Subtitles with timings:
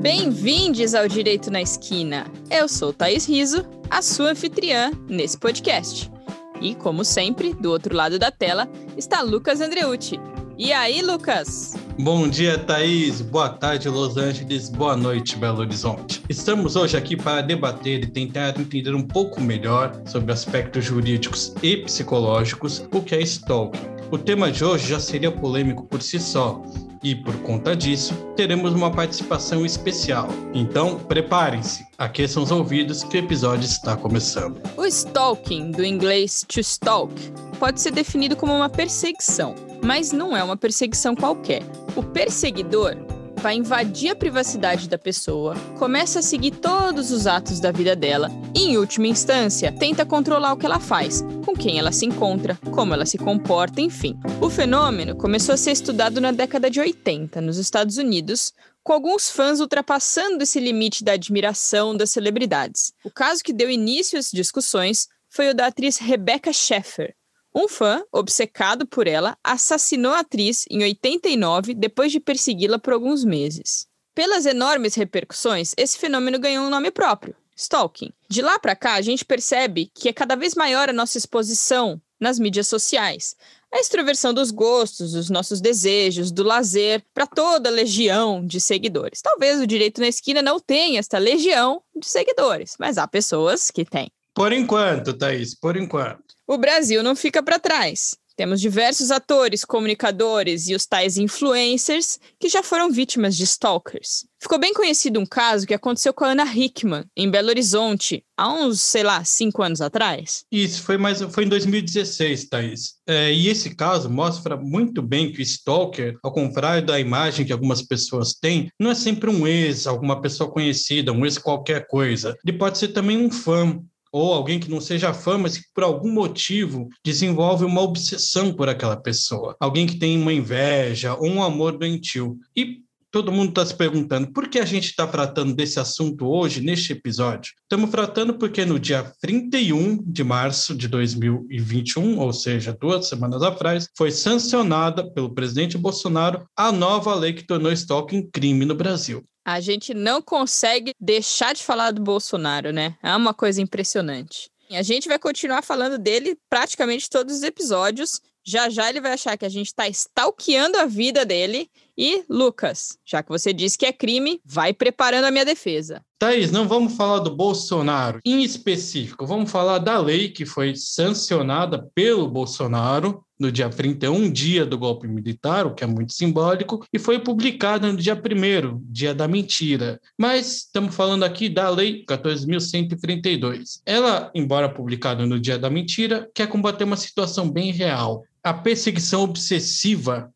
[0.00, 2.26] Bem-vindos ao Direito na Esquina.
[2.50, 6.10] Eu sou Thaís Riso, a sua anfitriã nesse podcast.
[6.58, 8.66] E, como sempre, do outro lado da tela
[8.96, 10.18] está Lucas Andreucci.
[10.56, 11.74] E aí, Lucas?
[11.98, 13.20] Bom dia, Thaís.
[13.20, 14.70] Boa tarde, Los Angeles.
[14.70, 16.22] Boa noite, Belo Horizonte.
[16.30, 21.76] Estamos hoje aqui para debater e tentar entender um pouco melhor sobre aspectos jurídicos e
[21.76, 23.99] psicológicos o que é stalking.
[24.12, 26.60] O tema de hoje já seria polêmico por si só,
[27.00, 30.26] e por conta disso, teremos uma participação especial.
[30.52, 34.60] Então, preparem-se, aqueçam os ouvidos que o episódio está começando.
[34.76, 37.14] O stalking, do inglês to stalk,
[37.60, 41.62] pode ser definido como uma perseguição, mas não é uma perseguição qualquer.
[41.94, 42.96] O perseguidor
[43.40, 48.28] vai invadir a privacidade da pessoa, começa a seguir todos os atos da vida dela
[48.54, 52.58] e, em última instância, tenta controlar o que ela faz, com quem ela se encontra,
[52.70, 54.14] como ela se comporta, enfim.
[54.42, 59.30] O fenômeno começou a ser estudado na década de 80 nos Estados Unidos, com alguns
[59.30, 62.92] fãs ultrapassando esse limite da admiração das celebridades.
[63.02, 67.14] O caso que deu início às discussões foi o da atriz Rebecca Schaeffer,
[67.54, 73.24] um fã, obcecado por ela, assassinou a atriz em 89 depois de persegui-la por alguns
[73.24, 73.86] meses.
[74.14, 78.12] Pelas enormes repercussões, esse fenômeno ganhou um nome próprio: stalking.
[78.28, 82.00] De lá para cá, a gente percebe que é cada vez maior a nossa exposição
[82.20, 83.34] nas mídias sociais.
[83.72, 89.22] A extroversão dos gostos, dos nossos desejos, do lazer, para toda a legião de seguidores.
[89.22, 93.84] Talvez o direito na esquina não tenha esta legião de seguidores, mas há pessoas que
[93.84, 94.10] têm.
[94.34, 96.29] Por enquanto, Thaís, por enquanto.
[96.50, 98.16] O Brasil não fica para trás.
[98.36, 104.24] Temos diversos atores, comunicadores e os tais influencers que já foram vítimas de stalkers.
[104.42, 108.52] Ficou bem conhecido um caso que aconteceu com a Ana Hickman, em Belo Horizonte, há
[108.52, 110.44] uns, sei lá, cinco anos atrás.
[110.50, 112.94] Isso, foi, mais, foi em 2016, Thaís.
[113.06, 117.52] É, e esse caso mostra muito bem que o stalker, ao contrário da imagem que
[117.52, 122.36] algumas pessoas têm, não é sempre um ex, alguma pessoa conhecida, um ex qualquer coisa.
[122.44, 123.78] Ele pode ser também um fã,
[124.12, 128.68] ou alguém que não seja fã, mas que por algum motivo desenvolve uma obsessão por
[128.68, 129.56] aquela pessoa.
[129.60, 132.38] Alguém que tem uma inveja ou um amor doentio.
[132.56, 132.80] E
[133.10, 136.92] todo mundo está se perguntando por que a gente está tratando desse assunto hoje, neste
[136.92, 137.52] episódio.
[137.62, 143.88] Estamos tratando porque no dia 31 de março de 2021, ou seja, duas semanas atrás,
[143.96, 149.24] foi sancionada pelo presidente Bolsonaro a nova lei que tornou stalking crime no Brasil.
[149.44, 152.96] A gente não consegue deixar de falar do Bolsonaro, né?
[153.02, 154.50] É uma coisa impressionante.
[154.70, 158.20] A gente vai continuar falando dele praticamente todos os episódios.
[158.44, 161.68] Já já ele vai achar que a gente está stalkeando a vida dele.
[161.98, 166.02] E, Lucas, já que você disse que é crime, vai preparando a minha defesa.
[166.18, 171.90] Thaís, não vamos falar do Bolsonaro em específico, vamos falar da lei que foi sancionada
[171.94, 176.98] pelo Bolsonaro no dia 31, dia do golpe militar, o que é muito simbólico, e
[176.98, 179.98] foi publicada no dia 1 dia da mentira.
[180.18, 183.80] Mas estamos falando aqui da Lei 14.132.
[183.86, 188.22] Ela, embora publicada no dia da mentira, quer combater uma situação bem real.
[188.44, 190.30] A perseguição obsessiva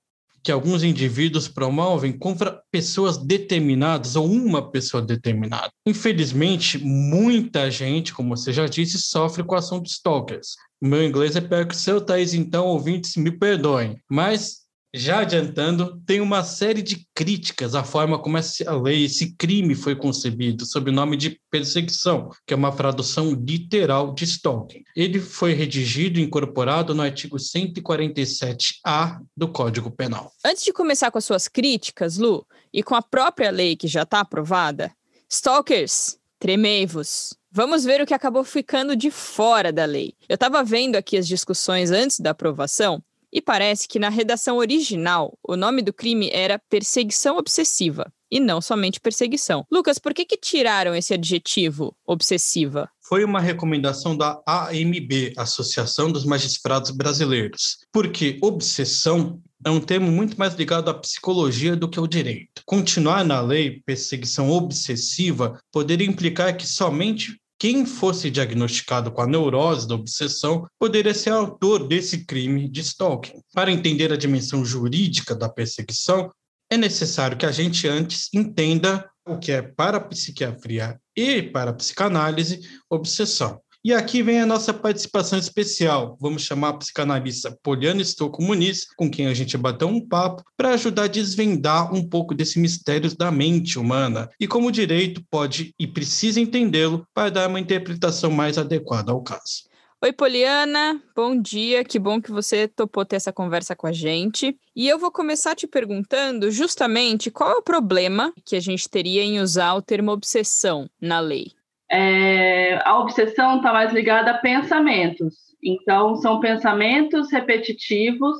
[0.45, 5.71] que alguns indivíduos promovem contra pessoas determinadas ou uma pessoa determinada.
[5.87, 10.57] Infelizmente, muita gente, como você já disse, sofre com a ação de stalkers.
[10.85, 13.99] Meu inglês é pior que o seu, Thaís, então ouvintes me perdoem.
[14.07, 14.65] Mas
[14.95, 19.97] já adiantando, tem uma série de críticas à forma como essa lei, esse crime foi
[19.97, 24.85] concebido, sob o nome de perseguição, que é uma tradução literal de stalking.
[24.95, 30.31] Ele foi redigido e incorporado no artigo 147-A do Código Penal.
[30.45, 34.03] Antes de começar com as suas críticas, Lu, e com a própria lei que já
[34.03, 34.93] está aprovada,
[35.31, 37.33] stalkers, tremei-vos.
[37.57, 40.13] Vamos ver o que acabou ficando de fora da lei.
[40.29, 43.01] Eu estava vendo aqui as discussões antes da aprovação
[43.33, 48.61] e parece que na redação original, o nome do crime era perseguição obsessiva e não
[48.61, 49.65] somente perseguição.
[49.71, 52.91] Lucas, por que, que tiraram esse adjetivo obsessiva?
[53.01, 60.37] Foi uma recomendação da AMB, Associação dos Magistrados Brasileiros, porque obsessão é um termo muito
[60.37, 62.63] mais ligado à psicologia do que ao direito.
[62.67, 69.89] Continuar na lei perseguição obsessiva poderia implicar que somente quem fosse diagnosticado com a neurose
[69.89, 73.41] da obsessão poderia ser autor desse crime de stalking.
[73.55, 76.31] Para entender a dimensão jurídica da perseguição,
[76.71, 81.71] é necessário que a gente antes entenda o que é para a psiquiatria e para
[81.71, 83.59] a psicanálise obsessão.
[83.87, 86.17] E aqui vem a nossa participação especial.
[86.19, 90.71] Vamos chamar a psicanalista Poliana Estouco Muniz, com quem a gente bateu um papo, para
[90.71, 95.75] ajudar a desvendar um pouco desse mistério da mente humana e como o direito pode
[95.79, 99.65] e precisa entendê-lo para dar uma interpretação mais adequada ao caso.
[100.03, 104.59] Oi, Poliana, bom dia, que bom que você topou ter essa conversa com a gente.
[104.75, 109.23] E eu vou começar te perguntando justamente qual é o problema que a gente teria
[109.23, 111.53] em usar o termo obsessão na lei.
[111.91, 115.35] É, a obsessão está mais ligada a pensamentos.
[115.63, 118.37] Então, são pensamentos repetitivos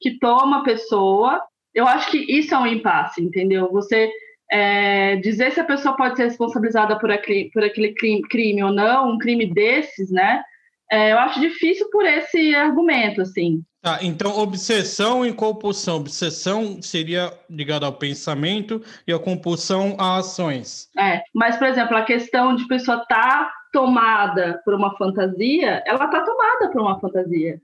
[0.00, 1.42] que toma a pessoa.
[1.74, 3.70] Eu acho que isso é um impasse, entendeu?
[3.72, 4.10] Você
[4.50, 8.72] é, dizer se a pessoa pode ser responsabilizada por aquele, por aquele crime, crime ou
[8.72, 10.42] não, um crime desses, né?
[10.90, 13.62] É, eu acho difícil por esse argumento, assim.
[13.84, 15.96] Tá, então obsessão e compulsão.
[15.96, 20.88] Obsessão seria ligada ao pensamento e a compulsão a ações.
[20.98, 26.06] É, mas, por exemplo, a questão de pessoa estar tá tomada por uma fantasia, ela
[26.06, 27.60] está tomada por uma fantasia.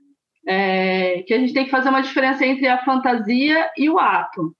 [0.47, 4.55] É, que a gente tem que fazer uma diferença entre a fantasia e o ato.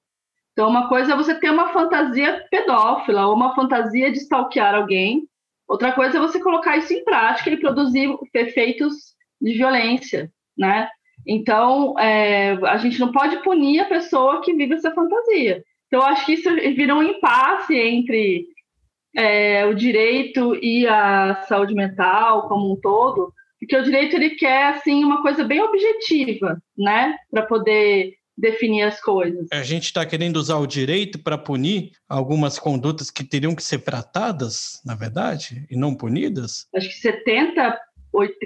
[0.53, 5.27] Então, uma coisa é você ter uma fantasia pedófila ou uma fantasia de stalkear alguém,
[5.71, 10.89] Outra coisa é você colocar isso em prática e produzir efeitos de violência, né?
[11.25, 15.63] Então, é, a gente não pode punir a pessoa que vive essa fantasia.
[15.87, 18.47] Então, eu acho que isso vira um impasse entre
[19.15, 24.67] é, o direito e a saúde mental como um todo, porque o direito ele quer
[24.67, 29.47] assim uma coisa bem objetiva, né, para poder definir as coisas.
[29.51, 33.79] A gente está querendo usar o direito para punir algumas condutas que teriam que ser
[33.79, 36.67] tratadas, na verdade, e não punidas?
[36.75, 37.77] Acho que 70,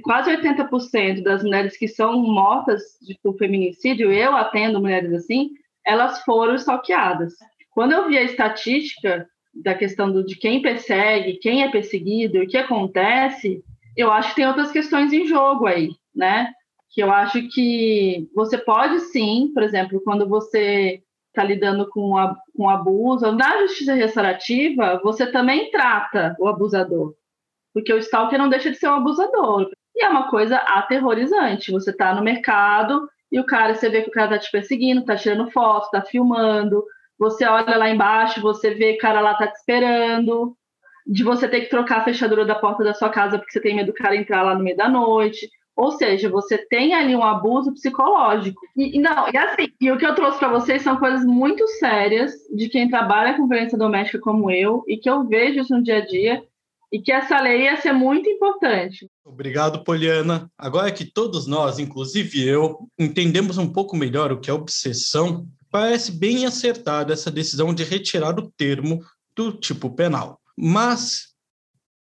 [0.03, 2.81] quase 80% das mulheres que são mortas
[3.23, 5.51] por feminicídio, eu atendo mulheres assim,
[5.85, 7.33] elas foram stalkeadas.
[7.71, 12.47] Quando eu vi a estatística da questão do, de quem persegue, quem é perseguido, o
[12.47, 13.63] que acontece,
[13.95, 16.51] eu acho que tem outras questões em jogo aí, né?
[16.95, 22.33] que eu acho que você pode sim, por exemplo, quando você está lidando com, a,
[22.55, 27.13] com abuso, na justiça restaurativa, você também trata o abusador,
[27.75, 29.69] porque o stalker não deixa de ser um abusador.
[29.93, 31.73] E é uma coisa aterrorizante.
[31.73, 35.01] Você está no mercado e o cara, você vê que o cara está te perseguindo,
[35.01, 36.85] está tirando foto, está filmando.
[37.19, 40.55] Você olha lá embaixo, você vê que o cara lá está te esperando.
[41.05, 43.75] De você ter que trocar a fechadura da porta da sua casa porque você tem
[43.75, 45.49] medo do cara entrar lá no meio da noite.
[45.75, 48.61] Ou seja, você tem ali um abuso psicológico.
[48.77, 52.31] E não, e assim, e o que eu trouxe para vocês são coisas muito sérias
[52.55, 55.97] de quem trabalha com violência doméstica como eu e que eu vejo isso no dia
[55.97, 56.41] a dia
[56.91, 59.07] e que essa lei ia ser muito importante.
[59.23, 60.49] Obrigado, Poliana.
[60.57, 66.11] Agora que todos nós, inclusive eu, entendemos um pouco melhor o que é obsessão, parece
[66.11, 69.03] bem acertada essa decisão de retirar o termo
[69.35, 70.39] do tipo penal.
[70.57, 71.35] Mas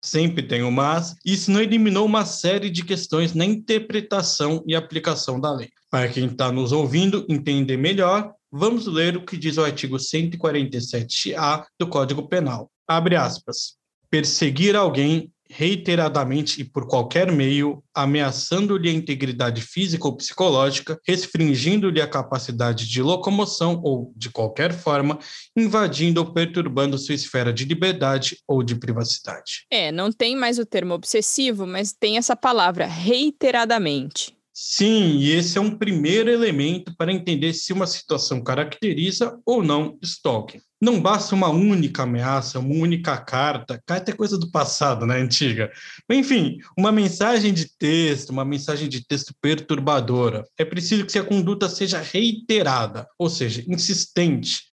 [0.03, 5.39] sempre tem o mas, isso não eliminou uma série de questões na interpretação e aplicação
[5.39, 5.69] da lei.
[5.89, 11.65] Para quem está nos ouvindo entender melhor, vamos ler o que diz o artigo 147-A
[11.79, 12.71] do Código Penal.
[12.87, 13.75] Abre aspas.
[14.09, 22.07] Perseguir alguém reiteradamente e por qualquer meio, ameaçando-lhe a integridade física ou psicológica, restringindo-lhe a
[22.07, 25.17] capacidade de locomoção ou, de qualquer forma,
[25.55, 29.65] invadindo ou perturbando sua esfera de liberdade ou de privacidade.
[29.71, 34.35] É, não tem mais o termo obsessivo, mas tem essa palavra reiteradamente.
[34.53, 39.99] Sim, e esse é um primeiro elemento para entender se uma situação caracteriza ou não
[40.01, 40.59] stalking.
[40.79, 45.71] Não basta uma única ameaça, uma única carta, carta é coisa do passado, né, antiga.
[46.09, 50.45] Enfim, uma mensagem de texto, uma mensagem de texto perturbadora.
[50.57, 54.65] É preciso que a conduta seja reiterada, ou seja, insistente.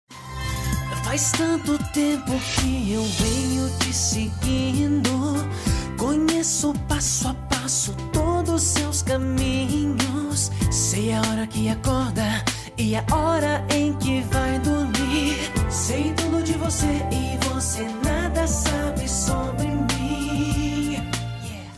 [1.05, 5.09] Faz tanto tempo que eu venho te seguindo,
[5.97, 10.51] conheço passo a passo todos seus caminhos.
[10.69, 12.43] Sei a hora que acorda
[12.77, 15.37] e a hora em que vai dormir.
[15.71, 20.93] Sei tudo de você e você nada sabe sobre mim.
[20.93, 21.73] Yeah.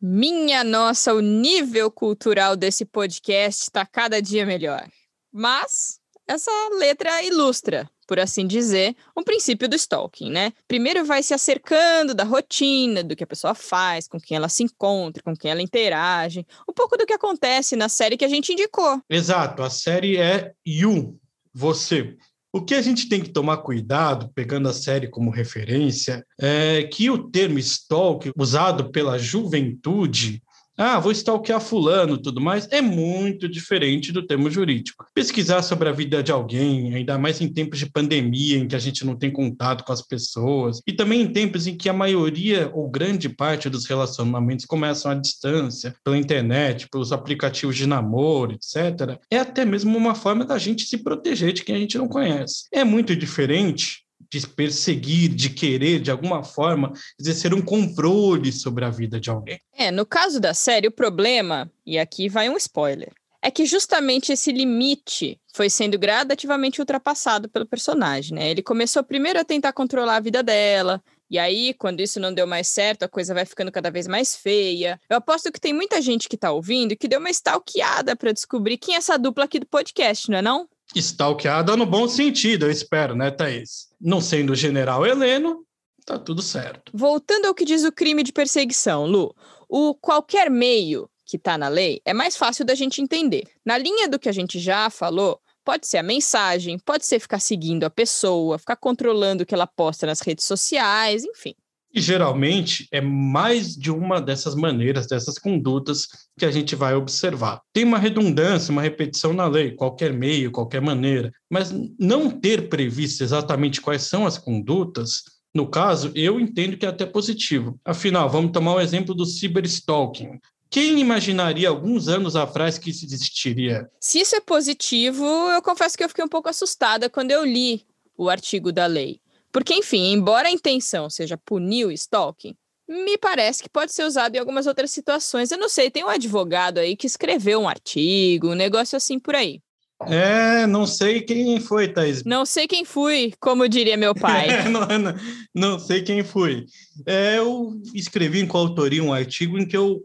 [0.00, 4.86] Minha nossa, o nível cultural desse podcast está cada dia melhor.
[5.32, 10.52] Mas essa letra ilustra por assim dizer, um princípio do stalking, né?
[10.66, 14.64] Primeiro vai se acercando da rotina, do que a pessoa faz, com quem ela se
[14.64, 18.52] encontra, com quem ela interage, um pouco do que acontece na série que a gente
[18.52, 19.00] indicou.
[19.08, 21.20] Exato, a série é You,
[21.54, 22.16] você.
[22.52, 27.08] O que a gente tem que tomar cuidado, pegando a série como referência, é que
[27.10, 30.42] o termo stalk, usado pela juventude,
[30.80, 35.04] ah, vou stalkear fulano tudo mais, é muito diferente do termo jurídico.
[35.14, 38.78] Pesquisar sobre a vida de alguém, ainda mais em tempos de pandemia, em que a
[38.78, 42.70] gente não tem contato com as pessoas, e também em tempos em que a maioria
[42.72, 49.18] ou grande parte dos relacionamentos começam à distância, pela internet, pelos aplicativos de namoro, etc.,
[49.30, 52.64] é até mesmo uma forma da gente se proteger de quem a gente não conhece.
[52.72, 58.90] É muito diferente de perseguir, de querer, de alguma forma, exercer um controle sobre a
[58.90, 59.60] vida de alguém.
[59.76, 64.32] É, no caso da série, o problema, e aqui vai um spoiler, é que justamente
[64.32, 68.50] esse limite foi sendo gradativamente ultrapassado pelo personagem, né?
[68.50, 72.44] Ele começou primeiro a tentar controlar a vida dela, e aí, quando isso não deu
[72.44, 75.00] mais certo, a coisa vai ficando cada vez mais feia.
[75.08, 78.76] Eu aposto que tem muita gente que tá ouvindo que deu uma stalkeada para descobrir
[78.76, 80.68] quem é essa dupla aqui do podcast, não é não?
[80.94, 83.88] Stalkeada no bom sentido, eu espero, né, Thaís?
[84.00, 85.64] Não sendo o general Heleno,
[86.04, 86.90] tá tudo certo.
[86.94, 89.34] Voltando ao que diz o crime de perseguição, Lu,
[89.68, 93.44] o qualquer meio que está na lei é mais fácil da gente entender.
[93.64, 97.38] Na linha do que a gente já falou, pode ser a mensagem, pode ser ficar
[97.38, 101.54] seguindo a pessoa, ficar controlando o que ela posta nas redes sociais, enfim.
[101.92, 106.06] E geralmente é mais de uma dessas maneiras, dessas condutas
[106.38, 107.60] que a gente vai observar.
[107.72, 113.24] Tem uma redundância, uma repetição na lei, qualquer meio, qualquer maneira, mas não ter previsto
[113.24, 117.78] exatamente quais são as condutas, no caso, eu entendo que é até positivo.
[117.84, 120.38] Afinal, vamos tomar o exemplo do cyberstalking.
[120.70, 123.90] Quem imaginaria alguns anos atrás que isso existiria?
[124.00, 127.84] Se isso é positivo, eu confesso que eu fiquei um pouco assustada quando eu li
[128.16, 129.20] o artigo da lei.
[129.52, 132.54] Porque, enfim, embora a intenção seja punir o stalking,
[132.88, 135.50] me parece que pode ser usado em algumas outras situações.
[135.50, 139.34] Eu não sei, tem um advogado aí que escreveu um artigo, um negócio assim por
[139.34, 139.60] aí.
[140.06, 142.24] É, não sei quem foi, Thaís.
[142.24, 144.48] Não sei quem fui, como diria meu pai.
[144.48, 145.14] É, não, não,
[145.54, 146.64] não, sei quem fui.
[147.06, 150.02] É, eu escrevi em coautoria um artigo em que eu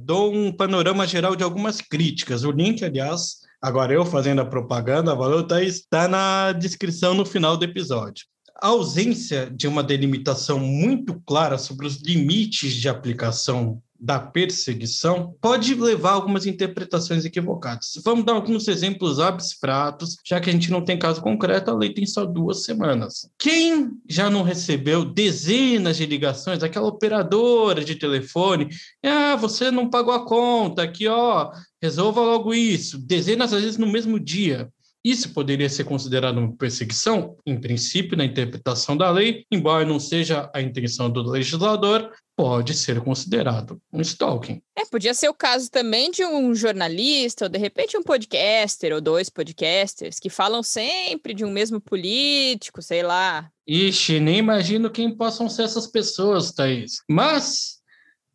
[0.00, 2.42] dou um panorama geral de algumas críticas.
[2.42, 7.56] O link, aliás, agora eu fazendo a propaganda, valeu, Thaís, está na descrição no final
[7.56, 8.26] do episódio.
[8.60, 15.74] A ausência de uma delimitação muito clara sobre os limites de aplicação da perseguição pode
[15.74, 17.92] levar a algumas interpretações equivocadas.
[18.04, 21.92] Vamos dar alguns exemplos abstratos, já que a gente não tem caso concreto, a lei
[21.92, 23.28] tem só duas semanas.
[23.38, 28.68] Quem já não recebeu dezenas de ligações, aquela operadora de telefone,
[29.04, 33.86] ah, você não pagou a conta, aqui ó, resolva logo isso, dezenas às vezes no
[33.86, 34.70] mesmo dia.
[35.06, 40.50] Isso poderia ser considerado uma perseguição, em princípio, na interpretação da lei, embora não seja
[40.52, 44.60] a intenção do legislador, pode ser considerado um stalking.
[44.76, 49.00] É, podia ser o caso também de um jornalista, ou de repente um podcaster, ou
[49.00, 53.48] dois podcasters, que falam sempre de um mesmo político, sei lá.
[53.64, 57.00] Ixi, nem imagino quem possam ser essas pessoas, Thaís.
[57.08, 57.76] Mas,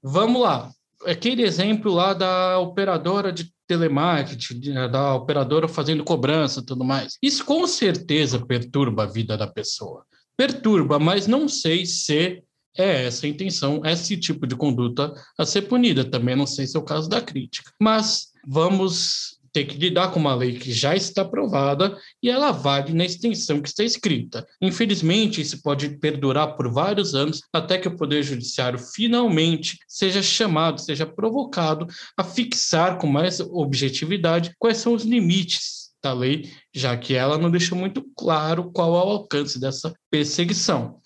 [0.01, 0.71] vamos lá.
[1.05, 7.17] Aquele exemplo lá da operadora de telemarketing, né, da operadora fazendo cobrança e tudo mais.
[7.23, 10.05] Isso com certeza perturba a vida da pessoa.
[10.35, 12.43] Perturba, mas não sei se
[12.77, 16.03] é essa a intenção, esse tipo de conduta a ser punida.
[16.03, 17.71] Também não sei se é o caso da crítica.
[17.81, 22.93] Mas vamos ter que lidar com uma lei que já está aprovada e ela vale
[22.93, 24.47] na extensão que está escrita.
[24.61, 30.79] Infelizmente, isso pode perdurar por vários anos até que o Poder Judiciário finalmente seja chamado,
[30.79, 37.13] seja provocado a fixar com mais objetividade quais são os limites da lei, já que
[37.13, 40.99] ela não deixou muito claro qual é o alcance dessa perseguição.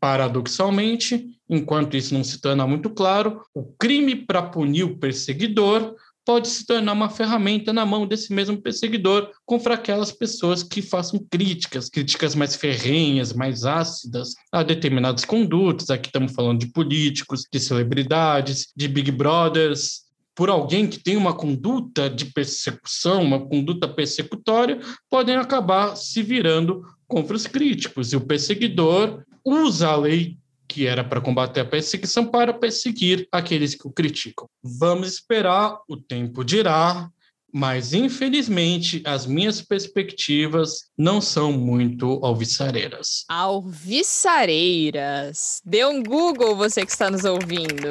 [0.00, 5.94] Paradoxalmente, enquanto isso não se torna muito claro, o crime para punir o perseguidor
[6.28, 11.18] pode se tornar uma ferramenta na mão desse mesmo perseguidor contra aquelas pessoas que façam
[11.30, 15.88] críticas, críticas mais ferrenhas, mais ácidas a determinadas condutas.
[15.88, 20.02] Aqui estamos falando de políticos, de celebridades, de Big Brothers,
[20.34, 26.82] por alguém que tem uma conduta de persecução, uma conduta persecutória, podem acabar se virando
[27.06, 28.12] contra os críticos.
[28.12, 30.36] E o perseguidor usa a lei
[30.68, 34.46] que era para combater a perseguição para perseguir aqueles que o criticam.
[34.62, 37.10] Vamos esperar, o tempo dirá,
[37.52, 43.24] mas infelizmente as minhas perspectivas não são muito alvissareiras.
[43.28, 45.60] Alvissareiras.
[45.64, 47.88] Dê um Google você que está nos ouvindo.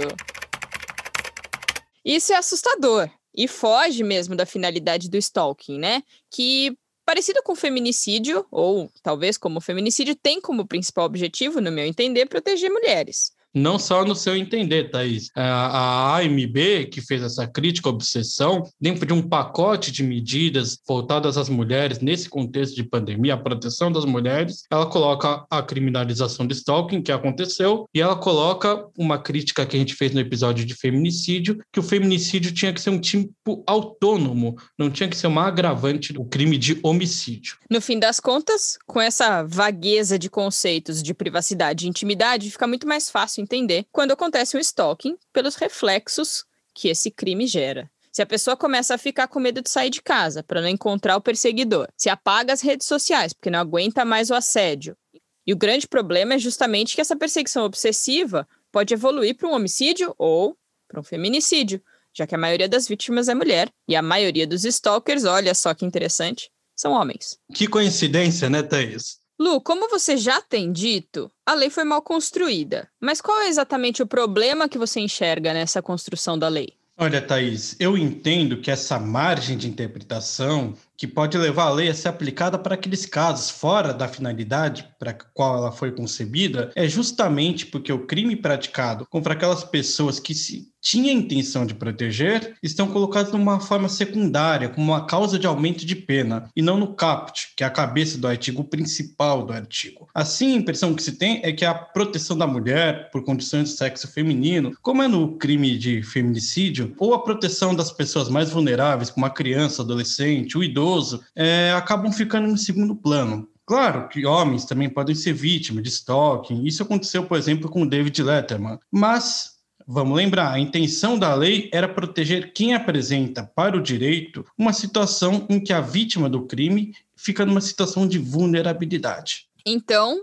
[2.05, 6.03] Isso é assustador e foge mesmo da finalidade do stalking, né?
[6.29, 12.25] Que Parecido com feminicídio, ou talvez como feminicídio, tem como principal objetivo, no meu entender,
[12.25, 15.29] proteger mulheres não só no seu entender, Thaís.
[15.35, 21.49] A, AMB, que fez essa crítica obsessão, dentro de um pacote de medidas voltadas às
[21.49, 27.01] mulheres, nesse contexto de pandemia, a proteção das mulheres, ela coloca a criminalização do stalking,
[27.01, 31.59] que aconteceu, e ela coloca uma crítica que a gente fez no episódio de feminicídio,
[31.71, 36.13] que o feminicídio tinha que ser um tipo autônomo, não tinha que ser uma agravante
[36.13, 37.57] do crime de homicídio.
[37.69, 42.87] No fim das contas, com essa vagueza de conceitos de privacidade e intimidade, fica muito
[42.87, 47.89] mais fácil entender quando acontece um stalking pelos reflexos que esse crime gera.
[48.11, 51.15] Se a pessoa começa a ficar com medo de sair de casa para não encontrar
[51.17, 54.97] o perseguidor, se apaga as redes sociais porque não aguenta mais o assédio,
[55.45, 60.13] E o grande problema é justamente que essa perseguição obsessiva pode evoluir para um homicídio
[60.17, 60.57] ou
[60.89, 61.81] para um feminicídio,
[62.13, 65.73] já que a maioria das vítimas é mulher e a maioria dos stalkers, olha só
[65.73, 67.39] que interessante, são homens.
[67.53, 69.19] Que coincidência, né, Thaís?
[69.39, 72.89] Lu, como você já tem dito, a lei foi mal construída.
[72.99, 76.73] Mas qual é exatamente o problema que você enxerga nessa construção da lei?
[76.99, 81.93] Olha, Thaís, eu entendo que essa margem de interpretação que pode levar a lei a
[81.93, 87.67] ser aplicada para aqueles casos fora da finalidade para qual ela foi concebida, é justamente
[87.67, 92.87] porque o crime praticado contra aquelas pessoas que se tinha a intenção de proteger estão
[92.87, 97.49] colocados numa forma secundária, como uma causa de aumento de pena, e não no caput,
[97.57, 100.07] que é a cabeça do artigo principal do artigo.
[100.15, 103.75] Assim, a impressão que se tem é que a proteção da mulher por condições de
[103.75, 109.09] sexo feminino, como é no crime de feminicídio, ou a proteção das pessoas mais vulneráveis,
[109.09, 113.45] como a criança, adolescente, o idoso, é, acabam ficando em segundo plano.
[113.65, 116.63] Claro que homens também podem ser vítimas de stalking.
[116.63, 118.79] Isso aconteceu, por exemplo, com o David Letterman.
[118.89, 119.56] Mas
[119.89, 125.45] Vamos lembrar, a intenção da lei era proteger quem apresenta para o direito uma situação
[125.49, 129.47] em que a vítima do crime fica numa situação de vulnerabilidade.
[129.65, 130.21] Então,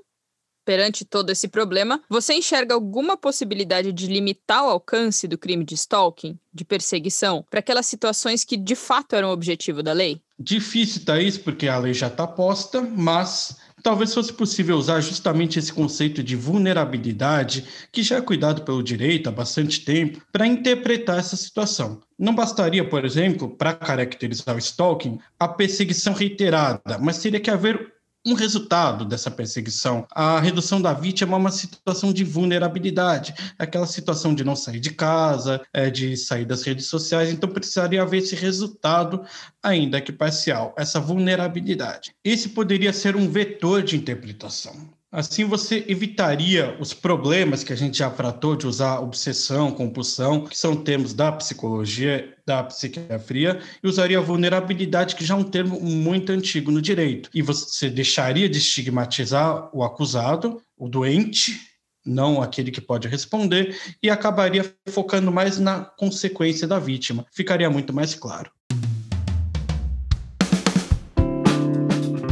[0.67, 5.75] perante todo esse problema, você enxerga alguma possibilidade de limitar o alcance do crime de
[5.77, 10.21] stalking, de perseguição, para aquelas situações que de fato eram o objetivo da lei?
[10.39, 15.71] Difícil, Thaís, porque a lei já está posta, mas talvez fosse possível usar justamente esse
[15.71, 21.37] conceito de vulnerabilidade, que já é cuidado pelo direito há bastante tempo, para interpretar essa
[21.37, 22.01] situação.
[22.19, 27.94] Não bastaria, por exemplo, para caracterizar o stalking, a perseguição reiterada, mas teria que haver
[28.27, 30.07] um resultado dessa perseguição.
[30.11, 34.91] A redução da vítima é uma situação de vulnerabilidade, aquela situação de não sair de
[34.91, 39.23] casa, é, de sair das redes sociais, então precisaria haver esse resultado,
[39.63, 42.15] ainda que parcial, essa vulnerabilidade.
[42.25, 44.94] Esse poderia ser um vetor de interpretação.
[45.15, 50.59] Assim, você evitaria os problemas que a gente já tratou de usar obsessão, compulsão, que
[50.59, 56.33] são termos da psicologia, da psiquiatria, e usaria vulnerabilidade, que já é um termo muito
[56.33, 57.31] antigo no direito.
[57.33, 61.61] E você deixaria de estigmatizar o acusado, o doente,
[62.05, 67.25] não aquele que pode responder, e acabaria focando mais na consequência da vítima.
[67.33, 68.51] Ficaria muito mais claro.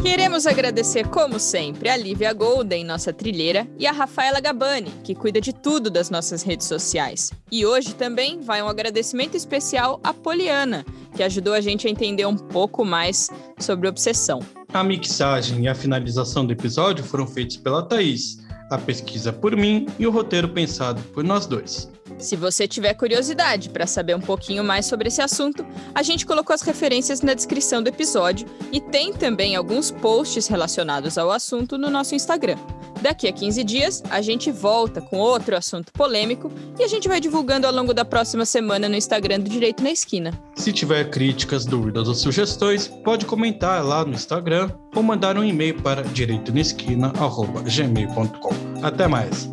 [0.03, 5.41] Queremos agradecer, como sempre, a Lívia Golden, nossa trilheira, e a Rafaela Gabani, que cuida
[5.41, 7.31] de tudo das nossas redes sociais.
[7.53, 10.85] E hoje também vai um agradecimento especial à Poliana,
[11.15, 13.29] que ajudou a gente a entender um pouco mais
[13.61, 14.41] sobre obsessão.
[14.75, 18.39] A mixagem e a finalização do episódio foram feitos pela Thaís,
[18.71, 21.92] a pesquisa por mim e o roteiro pensado por nós dois.
[22.19, 26.55] Se você tiver curiosidade para saber um pouquinho mais sobre esse assunto, a gente colocou
[26.55, 31.91] as referências na descrição do episódio e tem também alguns posts relacionados ao assunto no
[31.91, 32.57] nosso Instagram.
[33.03, 37.19] Daqui a 15 dias, a gente volta com outro assunto polêmico e a gente vai
[37.21, 40.31] divulgando ao longo da próxima semana no Instagram do Direito na Esquina.
[40.55, 45.83] Se tiver críticas, dúvidas ou sugestões, pode comentar lá no Instagram ou mandar um e-mail
[45.83, 48.55] para direitonaesquina.gmail.com.
[48.83, 49.52] Até mais!